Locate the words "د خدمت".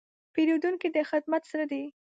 0.95-1.43